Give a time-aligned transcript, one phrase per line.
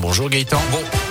[0.00, 0.60] Bonjour Gaëtan.
[0.70, 1.07] Bon.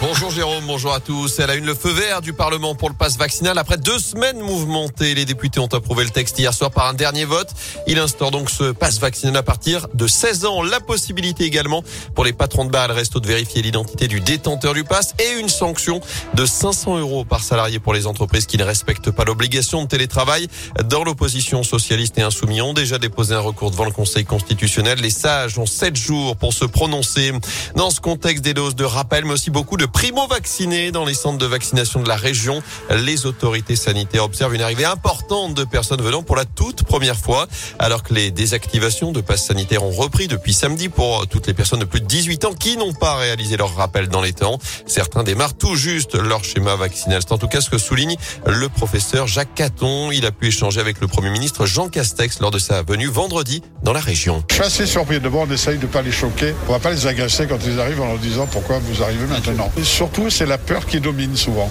[0.00, 1.40] Bonjour Jérôme, bonjour à tous.
[1.40, 3.58] Elle a une le feu vert du Parlement pour le passe vaccinal.
[3.58, 7.24] Après deux semaines mouvementées, les députés ont approuvé le texte hier soir par un dernier
[7.24, 7.48] vote.
[7.88, 10.62] Il instaure donc ce passe vaccinal à partir de 16 ans.
[10.62, 11.82] La possibilité également
[12.14, 15.40] pour les patrons de bar et de de vérifier l'identité du détenteur du passe et
[15.40, 16.00] une sanction
[16.34, 20.46] de 500 euros par salarié pour les entreprises qui ne respectent pas l'obligation de télétravail.
[20.84, 25.00] Dans l'opposition socialiste et insoumis ont déjà déposé un recours devant le Conseil constitutionnel.
[25.00, 27.32] Les sages ont sept jours pour se prononcer.
[27.74, 31.38] Dans ce contexte des doses de rappel, mais aussi beaucoup de primo-vaccinés dans les centres
[31.38, 32.62] de vaccination de la région.
[32.90, 37.46] Les autorités sanitaires observent une arrivée importante de personnes venant pour la toute première fois,
[37.78, 41.80] alors que les désactivations de passes sanitaires ont repris depuis samedi pour toutes les personnes
[41.80, 44.58] de plus de 18 ans qui n'ont pas réalisé leur rappel dans les temps.
[44.86, 47.20] Certains démarrent tout juste leur schéma vaccinal.
[47.22, 50.10] C'est en tout cas ce que souligne le professeur Jacques Caton.
[50.12, 53.62] Il a pu échanger avec le Premier ministre Jean Castex lors de sa venue vendredi
[53.82, 54.44] dans la région.
[54.50, 55.20] Je suis assez surpris.
[55.20, 56.54] D'abord, on essaye de pas les choquer.
[56.68, 59.70] On va pas les agacer quand ils arrivent en leur disant pourquoi vous arrivez maintenant.
[59.78, 61.70] Et surtout, c'est la peur qui domine souvent.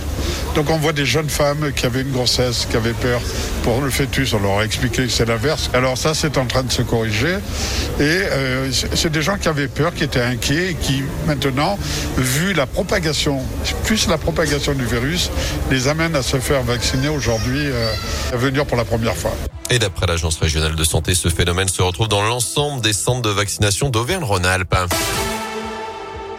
[0.56, 3.20] Donc on voit des jeunes femmes qui avaient une grossesse, qui avaient peur
[3.64, 4.34] pour le fœtus.
[4.34, 5.70] On leur a expliqué que c'est l'inverse.
[5.74, 7.36] Alors ça, c'est en train de se corriger.
[8.00, 11.78] Et euh, c'est des gens qui avaient peur, qui étaient inquiets, et qui maintenant,
[12.18, 13.42] vu la propagation,
[13.84, 15.30] plus la propagation du virus,
[15.70, 17.92] les amènent à se faire vacciner aujourd'hui, euh,
[18.32, 19.34] à venir pour la première fois.
[19.70, 23.30] Et d'après l'Agence régionale de santé, ce phénomène se retrouve dans l'ensemble des centres de
[23.30, 24.76] vaccination d'Auvergne-Rhône-Alpes.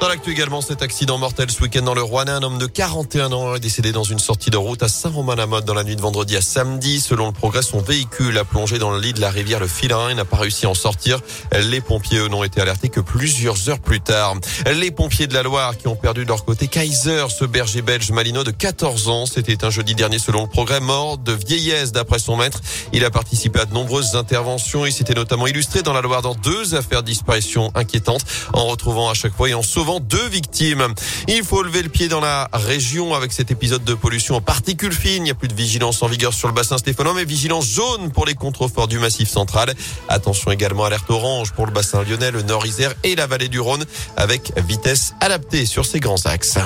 [0.01, 3.33] Dans l'actu également, cet accident mortel ce week-end dans le Rouennais, un homme de 41
[3.33, 6.37] ans est décédé dans une sortie de route à Saint-Romain-la-Motte dans la nuit de vendredi
[6.37, 7.01] à samedi.
[7.01, 10.11] Selon le progrès, son véhicule a plongé dans le lit de la rivière le Filerin
[10.11, 11.19] et n'a pas réussi à en sortir.
[11.53, 14.37] Les pompiers, eux, n'ont été alertés que plusieurs heures plus tard.
[14.73, 18.13] Les pompiers de la Loire qui ont perdu de leur côté Kaiser, ce berger belge
[18.13, 19.27] malino de 14 ans.
[19.27, 22.61] C'était un jeudi dernier selon le progrès, mort de vieillesse d'après son maître.
[22.93, 24.87] Il a participé à de nombreuses interventions.
[24.87, 29.11] Il s'était notamment illustré dans la Loire dans deux affaires de disparition inquiétantes en retrouvant
[29.11, 30.87] à chaque fois et en sauvant deux victimes.
[31.27, 34.93] Il faut lever le pied dans la région avec cet épisode de pollution en particules
[34.93, 35.17] fines.
[35.17, 38.13] Il n'y a plus de vigilance en vigueur sur le bassin stéphanois, mais vigilance jaune
[38.13, 39.75] pour les contreforts du massif central.
[40.09, 43.85] Attention également alerte orange pour le bassin lyonnais, le nord-isère et la vallée du Rhône
[44.17, 46.59] avec vitesse adaptée sur ces grands axes.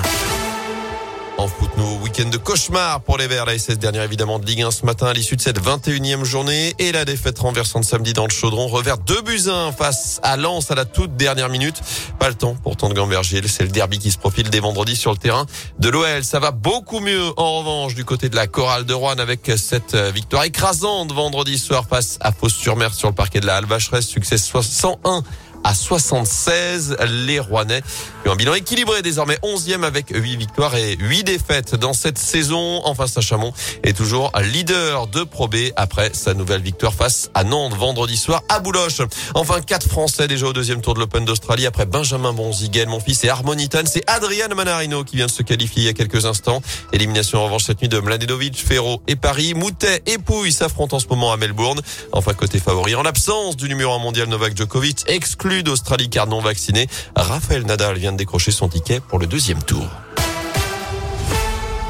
[1.37, 3.45] En foot, nous, week-end de cauchemar pour les Verts.
[3.45, 6.73] La SS dernière évidemment de Ligue 1 ce matin à l'issue de cette 21e journée
[6.77, 10.69] et la défaite renversante samedi dans le chaudron revers 2 buts 1 face à Lens
[10.69, 11.81] à la toute dernière minute.
[12.19, 13.41] Pas le temps pourtant de Gamberger.
[13.47, 15.47] C'est le derby qui se profile dès vendredi sur le terrain
[15.79, 16.23] de l'OL.
[16.23, 19.95] Ça va beaucoup mieux en revanche du côté de la chorale de Rouen avec cette
[19.95, 24.05] victoire écrasante vendredi soir face à Fos-sur-Mer sur le parquet de la Alvacheresse.
[24.05, 25.23] Succès 101
[25.63, 26.97] à 76.
[27.07, 27.81] Les Rouennais
[28.25, 32.81] ont un bilan équilibré désormais 11e avec 8 victoires et 8 défaites dans cette saison.
[32.85, 33.53] Enfin, Saint-Chamond
[33.83, 38.43] est toujours leader de Pro B après sa nouvelle victoire face à Nantes vendredi soir
[38.49, 39.01] à Bouloche.
[39.35, 43.23] Enfin, quatre Français déjà au deuxième tour de l'Open d'Australie après Benjamin Bonzigel, mon fils
[43.23, 43.83] et Harmonitan.
[43.85, 46.61] C'est Adrian Manarino qui vient de se qualifier il y a quelques instants.
[46.91, 49.53] Élimination en revanche cette nuit de Mladenovic, Ferro et Paris.
[49.53, 51.81] Moutet et Pouille s'affrontent en ce moment à Melbourne.
[52.11, 56.39] Enfin, côté favori, en l'absence du numéro 1 mondial Novak Djokovic, exclu d'Australie car non
[56.39, 59.87] vacciné, Raphaël Nadal vient de décrocher son ticket pour le deuxième tour.